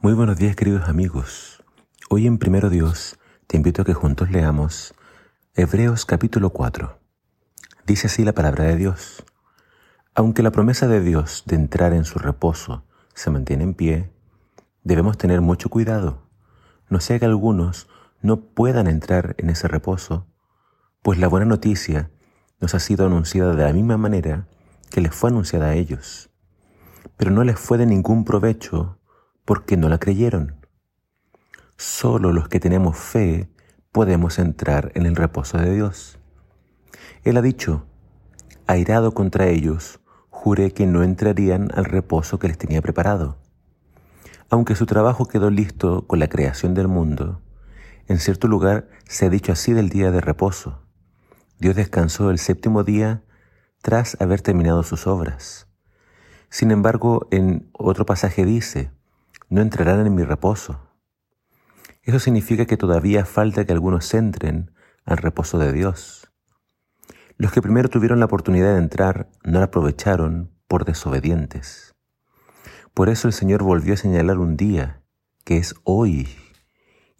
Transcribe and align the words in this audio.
Muy 0.00 0.12
buenos 0.12 0.36
días 0.36 0.54
queridos 0.54 0.88
amigos. 0.88 1.60
Hoy 2.08 2.28
en 2.28 2.38
Primero 2.38 2.70
Dios 2.70 3.18
te 3.48 3.56
invito 3.56 3.82
a 3.82 3.84
que 3.84 3.94
juntos 3.94 4.30
leamos 4.30 4.94
Hebreos 5.56 6.06
capítulo 6.06 6.50
4. 6.50 7.00
Dice 7.84 8.06
así 8.06 8.24
la 8.24 8.32
palabra 8.32 8.62
de 8.62 8.76
Dios. 8.76 9.24
Aunque 10.14 10.44
la 10.44 10.52
promesa 10.52 10.86
de 10.86 11.00
Dios 11.00 11.42
de 11.46 11.56
entrar 11.56 11.92
en 11.94 12.04
su 12.04 12.20
reposo 12.20 12.84
se 13.12 13.30
mantiene 13.30 13.64
en 13.64 13.74
pie, 13.74 14.12
debemos 14.84 15.18
tener 15.18 15.40
mucho 15.40 15.68
cuidado, 15.68 16.22
no 16.88 17.00
sea 17.00 17.18
que 17.18 17.24
algunos 17.24 17.88
no 18.22 18.40
puedan 18.40 18.86
entrar 18.86 19.34
en 19.38 19.50
ese 19.50 19.66
reposo, 19.66 20.28
pues 21.02 21.18
la 21.18 21.26
buena 21.26 21.46
noticia 21.46 22.12
nos 22.60 22.72
ha 22.76 22.78
sido 22.78 23.04
anunciada 23.04 23.56
de 23.56 23.64
la 23.64 23.72
misma 23.72 23.96
manera 23.96 24.46
que 24.90 25.00
les 25.00 25.12
fue 25.12 25.30
anunciada 25.30 25.70
a 25.70 25.74
ellos, 25.74 26.30
pero 27.16 27.32
no 27.32 27.42
les 27.42 27.58
fue 27.58 27.78
de 27.78 27.86
ningún 27.86 28.24
provecho 28.24 28.97
porque 29.48 29.78
no 29.78 29.88
la 29.88 29.96
creyeron. 29.96 30.56
Solo 31.78 32.34
los 32.34 32.50
que 32.50 32.60
tenemos 32.60 32.98
fe 32.98 33.48
podemos 33.92 34.38
entrar 34.38 34.92
en 34.94 35.06
el 35.06 35.16
reposo 35.16 35.56
de 35.56 35.74
Dios. 35.74 36.18
Él 37.24 37.34
ha 37.38 37.40
dicho, 37.40 37.86
airado 38.66 39.14
contra 39.14 39.46
ellos, 39.46 40.00
juré 40.28 40.72
que 40.72 40.86
no 40.86 41.02
entrarían 41.02 41.70
al 41.74 41.86
reposo 41.86 42.38
que 42.38 42.48
les 42.48 42.58
tenía 42.58 42.82
preparado. 42.82 43.38
Aunque 44.50 44.74
su 44.74 44.84
trabajo 44.84 45.24
quedó 45.24 45.48
listo 45.48 46.06
con 46.06 46.18
la 46.18 46.28
creación 46.28 46.74
del 46.74 46.88
mundo, 46.88 47.40
en 48.06 48.18
cierto 48.18 48.48
lugar 48.48 48.90
se 49.08 49.24
ha 49.24 49.30
dicho 49.30 49.52
así 49.52 49.72
del 49.72 49.88
día 49.88 50.10
de 50.10 50.20
reposo. 50.20 50.82
Dios 51.58 51.74
descansó 51.74 52.30
el 52.30 52.38
séptimo 52.38 52.84
día 52.84 53.22
tras 53.80 54.20
haber 54.20 54.42
terminado 54.42 54.82
sus 54.82 55.06
obras. 55.06 55.68
Sin 56.50 56.70
embargo, 56.70 57.28
en 57.30 57.70
otro 57.72 58.04
pasaje 58.04 58.44
dice, 58.44 58.90
no 59.48 59.60
entrarán 59.60 60.06
en 60.06 60.14
mi 60.14 60.24
reposo. 60.24 60.80
Eso 62.02 62.18
significa 62.18 62.66
que 62.66 62.76
todavía 62.76 63.24
falta 63.24 63.64
que 63.64 63.72
algunos 63.72 64.12
entren 64.14 64.72
al 65.04 65.18
reposo 65.18 65.58
de 65.58 65.72
Dios. 65.72 66.30
Los 67.36 67.52
que 67.52 67.62
primero 67.62 67.88
tuvieron 67.88 68.18
la 68.18 68.26
oportunidad 68.26 68.72
de 68.72 68.78
entrar 68.78 69.30
no 69.44 69.58
la 69.58 69.66
aprovecharon 69.66 70.50
por 70.66 70.84
desobedientes. 70.84 71.94
Por 72.94 73.08
eso 73.08 73.28
el 73.28 73.34
Señor 73.34 73.62
volvió 73.62 73.94
a 73.94 73.96
señalar 73.96 74.38
un 74.38 74.56
día, 74.56 75.02
que 75.44 75.56
es 75.56 75.74
hoy, 75.84 76.28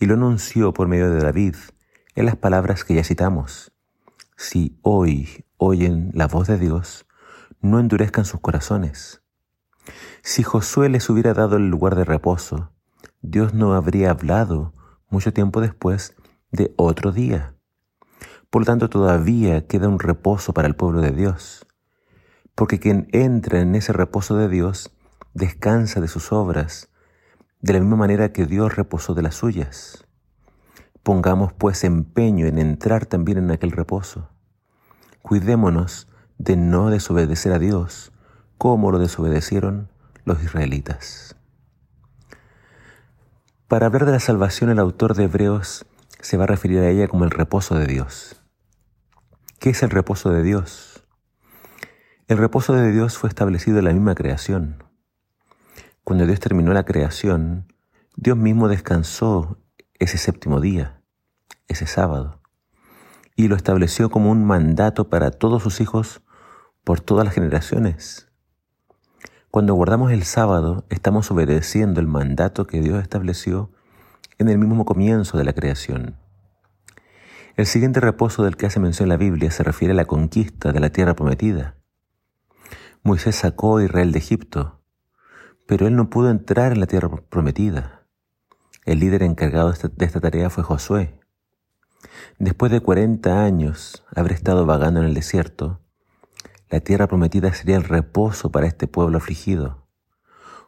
y 0.01 0.07
lo 0.07 0.15
anunció 0.15 0.73
por 0.73 0.89
medio 0.89 1.11
de 1.11 1.21
David 1.21 1.55
en 2.15 2.27
las 2.27 2.37
palabras 2.37 2.85
que 2.85 2.95
ya 2.95 3.05
citamos. 3.05 3.73
Si 4.37 4.79
hoy 4.83 5.45
oyen 5.57 6.11
la 6.15 6.27
voz 6.27 6.49
de 6.49 6.59
Dios, 6.59 7.07
no 7.61 7.79
endurezcan 7.79 8.25
sus 8.25 8.41
corazones. 8.41 9.23
Si 10.23 10.43
Josué 10.43 10.89
les 10.89 11.09
hubiera 11.11 11.35
dado 11.35 11.57
el 11.57 11.69
lugar 11.69 11.95
de 11.95 12.05
reposo, 12.05 12.71
Dios 13.23 13.55
no 13.55 13.75
habría 13.75 14.11
hablado 14.11 14.75
mucho 15.11 15.33
tiempo 15.33 15.61
después 15.61 16.15
de 16.53 16.73
otro 16.77 17.13
día. 17.13 17.55
Por 18.51 18.63
lo 18.63 18.67
tanto, 18.67 18.89
todavía 18.89 19.67
queda 19.67 19.89
un 19.89 19.99
reposo 19.99 20.53
para 20.53 20.69
el 20.69 20.77
pueblo 20.77 21.01
de 21.01 21.13
Dios, 21.13 21.67
porque 22.55 22.79
quien 22.79 23.09
entra 23.13 23.61
en 23.61 23.75
ese 23.75 23.93
reposo 23.93 24.37
de 24.37 24.49
Dios 24.49 24.91
descansa 25.35 26.01
de 26.01 26.09
sus 26.09 26.33
obras, 26.33 26.91
de 27.61 27.73
la 27.73 27.81
misma 27.81 27.97
manera 27.97 28.33
que 28.33 28.47
Dios 28.47 28.77
reposó 28.77 29.15
de 29.15 29.23
las 29.23 29.35
suyas. 29.35 30.07
Pongamos 31.03 31.53
pues 31.53 31.85
empeño 31.85 32.47
en 32.47 32.59
entrar 32.59 33.07
también 33.07 33.39
en 33.39 33.51
aquel 33.51 33.73
reposo. 33.73 34.29
Cuidémonos 35.23 36.09
de 36.39 36.57
no 36.57 36.91
desobedecer 36.91 37.53
a 37.53 37.59
Dios 37.59 38.13
como 38.59 38.91
lo 38.91 38.99
desobedecieron 38.99 39.89
los 40.25 40.43
israelitas. 40.43 41.37
Para 43.69 43.87
hablar 43.87 44.05
de 44.07 44.13
la 44.13 44.21
salvación, 44.21 44.71
el 44.71 44.79
autor 44.79 45.15
de 45.15 45.25
Hebreos 45.25 45.87
se 46.21 46.37
va 46.37 46.45
a 46.45 46.49
referir 46.49 46.81
a 46.81 46.89
ella 46.89 47.09
como 47.09 47.25
el 47.25 47.31
reposo 47.31 47.77
de 47.77 47.87
Dios. 47.87 48.43
¿Qué 49.61 49.71
es 49.71 49.83
el 49.83 49.91
reposo 49.91 50.31
de 50.31 50.43
Dios? 50.43 51.05
El 52.27 52.39
reposo 52.39 52.75
de 52.75 52.93
Dios 52.93 53.17
fue 53.17 53.29
establecido 53.29 53.79
en 53.79 53.85
la 53.85 53.93
misma 53.93 54.15
creación. 54.15 54.85
Cuando 56.05 56.27
Dios 56.27 56.41
terminó 56.41 56.73
la 56.73 56.85
creación, 56.85 57.73
Dios 58.17 58.37
mismo 58.37 58.69
descansó 58.69 59.59
ese 59.99 60.19
séptimo 60.19 60.61
día, 60.61 61.03
ese 61.69 61.87
sábado, 61.87 62.41
y 63.37 63.49
lo 63.49 63.57
estableció 63.57 64.11
como 64.11 64.31
un 64.31 64.45
mandato 64.45 65.09
para 65.09 65.31
todos 65.31 65.63
sus 65.63 65.81
hijos 65.81 66.23
por 66.85 67.01
todas 67.01 67.25
las 67.25 67.35
generaciones. 67.35 68.28
Cuando 69.51 69.73
guardamos 69.73 70.13
el 70.13 70.25
sábado, 70.25 70.85
estamos 70.91 71.31
obedeciendo 71.31 72.01
el 72.01 72.07
mandato 72.07 72.67
que 72.67 72.83
Dios 72.83 73.01
estableció 73.01 73.71
en 74.37 74.51
el 74.51 74.59
mismo 74.59 74.85
comienzo 74.85 75.39
de 75.39 75.45
la 75.45 75.55
creación. 75.55 76.17
El 77.57 77.65
siguiente 77.65 77.99
reposo 78.01 78.45
del 78.45 78.59
que 78.59 78.67
hace 78.67 78.79
mención 78.79 79.09
la 79.09 79.17
Biblia 79.17 79.51
se 79.51 79.63
refiere 79.63 79.93
a 79.93 79.97
la 79.97 80.05
conquista 80.05 80.71
de 80.71 80.81
la 80.81 80.91
tierra 80.91 81.17
prometida. 81.17 81.77
Moisés 83.03 83.37
sacó 83.37 83.79
a 83.79 83.85
Israel 83.85 84.13
de 84.13 84.19
Egipto, 84.19 84.83
pero 85.67 85.87
él 85.87 85.97
no 85.97 86.11
pudo 86.11 86.31
entrar 86.31 86.73
en 86.73 86.81
la 86.81 86.87
tierra 86.87 87.09
prometida. 87.09 88.03
El 88.85 89.01
líder 89.01 89.23
encargado 89.23 89.73
de 89.73 90.05
esta 90.05 90.21
tarea 90.21 90.51
fue 90.51 90.63
Josué. 90.63 91.19
Después 92.39 92.71
de 92.71 92.81
40 92.81 93.43
años 93.43 94.05
haber 94.15 94.33
estado 94.33 94.67
vagando 94.67 95.01
en 95.01 95.07
el 95.07 95.15
desierto, 95.15 95.81
la 96.71 96.81
tierra 96.81 97.07
prometida 97.07 97.53
sería 97.55 97.77
el 97.77 97.85
reposo 97.85 98.51
para 98.51 98.67
este 98.67 98.87
pueblo 98.87 99.19
afligido. 99.19 99.87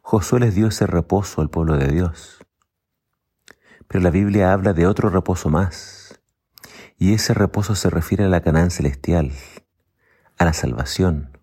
Josué 0.01 0.39
les 0.39 0.55
dio 0.55 0.67
ese 0.67 0.87
reposo 0.87 1.41
al 1.41 1.49
pueblo 1.49 1.77
de 1.77 1.87
Dios. 1.87 2.39
Pero 3.87 4.03
la 4.03 4.09
Biblia 4.09 4.51
habla 4.51 4.73
de 4.73 4.87
otro 4.87 5.09
reposo 5.09 5.49
más. 5.49 6.19
Y 6.97 7.13
ese 7.13 7.33
reposo 7.33 7.75
se 7.75 7.89
refiere 7.89 8.25
a 8.25 8.29
la 8.29 8.41
Canaán 8.41 8.71
celestial, 8.71 9.31
a 10.37 10.45
la 10.45 10.53
salvación. 10.53 11.37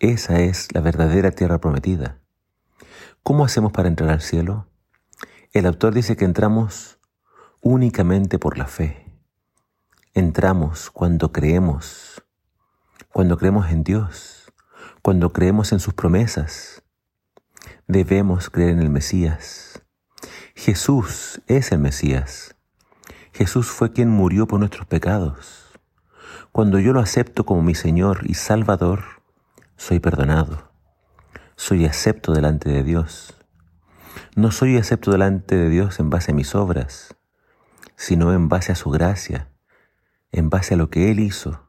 Esa 0.00 0.40
es 0.40 0.74
la 0.74 0.82
verdadera 0.82 1.30
tierra 1.30 1.58
prometida. 1.58 2.20
¿Cómo 3.22 3.44
hacemos 3.44 3.72
para 3.72 3.88
entrar 3.88 4.10
al 4.10 4.20
cielo? 4.20 4.68
El 5.52 5.64
autor 5.64 5.94
dice 5.94 6.16
que 6.16 6.26
entramos 6.26 6.98
únicamente 7.62 8.38
por 8.38 8.58
la 8.58 8.66
fe. 8.66 9.10
Entramos 10.12 10.90
cuando 10.90 11.32
creemos 11.32 12.05
cuando 13.16 13.38
creemos 13.38 13.70
en 13.70 13.82
Dios, 13.82 14.52
cuando 15.00 15.32
creemos 15.32 15.72
en 15.72 15.80
sus 15.80 15.94
promesas. 15.94 16.82
Debemos 17.86 18.50
creer 18.50 18.72
en 18.72 18.80
el 18.80 18.90
Mesías. 18.90 19.82
Jesús 20.54 21.40
es 21.46 21.72
el 21.72 21.78
Mesías. 21.78 22.56
Jesús 23.32 23.68
fue 23.68 23.94
quien 23.94 24.10
murió 24.10 24.46
por 24.46 24.58
nuestros 24.58 24.86
pecados. 24.86 25.64
Cuando 26.52 26.78
yo 26.78 26.92
lo 26.92 27.00
acepto 27.00 27.46
como 27.46 27.62
mi 27.62 27.74
Señor 27.74 28.20
y 28.24 28.34
Salvador, 28.34 29.22
soy 29.78 29.98
perdonado. 29.98 30.70
Soy 31.56 31.86
acepto 31.86 32.34
delante 32.34 32.68
de 32.68 32.82
Dios. 32.82 33.34
No 34.34 34.50
soy 34.50 34.76
acepto 34.76 35.10
delante 35.10 35.56
de 35.56 35.70
Dios 35.70 36.00
en 36.00 36.10
base 36.10 36.32
a 36.32 36.34
mis 36.34 36.54
obras, 36.54 37.16
sino 37.94 38.34
en 38.34 38.50
base 38.50 38.72
a 38.72 38.74
su 38.74 38.90
gracia, 38.90 39.48
en 40.32 40.50
base 40.50 40.74
a 40.74 40.76
lo 40.76 40.90
que 40.90 41.10
Él 41.10 41.20
hizo 41.20 41.65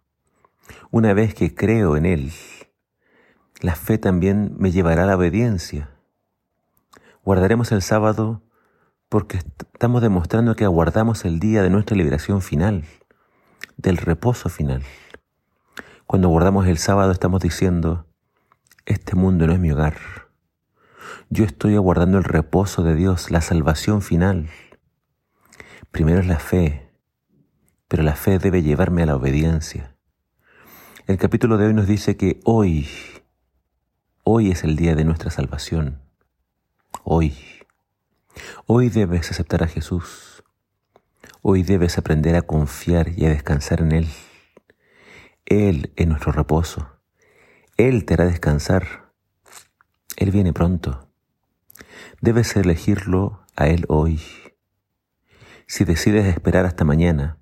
una 0.92 1.14
vez 1.14 1.34
que 1.34 1.54
creo 1.54 1.98
en 1.98 2.06
Él, 2.06 2.32
la 3.62 3.76
fe 3.76 3.98
también 3.98 4.56
me 4.58 4.72
llevará 4.72 5.04
a 5.04 5.08
la 5.08 5.18
obediencia. 5.18 5.90
Guardaremos 7.24 7.72
el 7.72 7.82
sábado 7.82 8.44
porque 9.10 9.38
estamos 9.38 10.02
demostrando 10.02 10.56
que 10.56 10.66
aguardamos 10.66 11.26
el 11.26 11.40
día 11.40 11.62
de 11.62 11.70
nuestra 11.70 11.98
liberación 11.98 12.42
final, 12.42 12.86
del 13.76 13.98
reposo 13.98 14.50
final. 14.50 14.84
Cuando 16.06 16.30
guardamos 16.30 16.68
el 16.68 16.78
sábado 16.78 17.12
estamos 17.12 17.42
diciendo, 17.42 18.06
este 18.86 19.16
mundo 19.16 19.46
no 19.48 19.54
es 19.54 19.60
mi 19.60 19.72
hogar. 19.72 19.98
Yo 21.30 21.44
estoy 21.44 21.76
aguardando 21.76 22.18
el 22.18 22.24
reposo 22.24 22.84
de 22.84 22.96
Dios, 22.96 23.30
la 23.32 23.42
salvación 23.42 24.02
final. 24.02 24.50
Primero 25.92 26.20
es 26.20 26.28
la 26.28 26.40
fe, 26.40 26.90
pero 27.90 28.04
la 28.04 28.16
fe 28.16 28.40
debe 28.40 28.62
llevarme 28.62 29.04
a 29.04 29.08
la 29.08 29.16
obediencia. 29.16 29.97
El 31.08 31.18
capítulo 31.18 31.58
de 31.58 31.68
hoy 31.68 31.74
nos 31.74 31.88
dice 31.88 32.18
que 32.18 32.42
hoy, 32.44 32.90
hoy 34.26 34.52
es 34.52 34.66
el 34.66 34.76
día 34.76 34.94
de 34.94 35.06
nuestra 35.06 35.32
salvación. 35.32 36.02
Hoy. 37.06 37.34
Hoy 38.66 38.90
debes 38.90 39.32
aceptar 39.32 39.64
a 39.64 39.68
Jesús. 39.68 40.44
Hoy 41.42 41.64
debes 41.64 41.98
aprender 41.98 42.36
a 42.36 42.42
confiar 42.42 43.18
y 43.18 43.26
a 43.26 43.30
descansar 43.30 43.80
en 43.80 43.94
Él. 43.94 44.10
Él 45.46 45.94
es 45.96 46.08
nuestro 46.08 46.34
reposo. 46.34 46.90
Él 47.78 48.04
te 48.04 48.16
hará 48.16 48.26
descansar. 48.26 49.14
Él 50.18 50.32
viene 50.32 50.52
pronto. 50.52 51.08
Debes 52.20 52.54
elegirlo 52.58 53.46
a 53.56 53.70
Él 53.70 53.86
hoy. 53.88 54.20
Si 55.68 55.86
decides 55.86 56.26
esperar 56.26 56.66
hasta 56.66 56.84
mañana, 56.84 57.38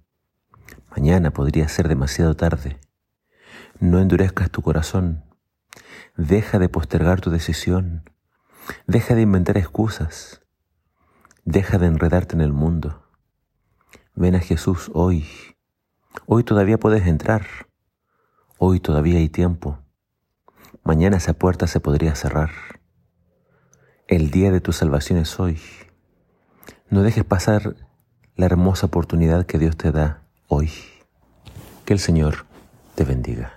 mañana 0.92 1.32
podría 1.32 1.68
ser 1.68 1.88
demasiado 1.88 2.36
tarde. 2.36 2.80
No 3.80 4.00
endurezcas 4.00 4.50
tu 4.50 4.62
corazón. 4.62 5.26
Deja 6.16 6.60
de 6.60 6.70
postergar 6.70 7.20
tu 7.20 7.30
decisión. 7.30 8.10
Deja 8.88 9.16
de 9.16 9.22
inventar 9.22 9.58
excusas. 9.58 10.42
Deja 11.44 11.78
de 11.78 11.88
enredarte 11.88 12.36
en 12.36 12.42
el 12.42 12.54
mundo. 12.54 13.04
Ven 14.16 14.36
a 14.36 14.40
Jesús 14.40 14.90
hoy. 14.94 15.28
Hoy 16.26 16.46
todavía 16.46 16.78
puedes 16.78 17.06
entrar. 17.06 17.46
Hoy 18.58 18.80
todavía 18.80 19.20
hay 19.20 19.28
tiempo. 19.28 19.80
Mañana 20.84 21.18
esa 21.18 21.34
puerta 21.34 21.68
se 21.68 21.82
podría 21.82 22.16
cerrar. 22.16 22.52
El 24.08 24.32
día 24.32 24.52
de 24.52 24.62
tu 24.62 24.72
salvación 24.72 25.20
es 25.20 25.38
hoy. 25.38 25.60
No 26.90 27.04
dejes 27.04 27.26
pasar 27.26 27.76
la 28.38 28.46
hermosa 28.46 28.86
oportunidad 28.86 29.46
que 29.46 29.60
Dios 29.60 29.76
te 29.76 29.92
da 29.92 30.24
hoy. 30.48 30.72
Que 31.84 31.92
el 31.92 32.00
Señor 32.00 32.46
te 32.96 33.04
bendiga. 33.04 33.55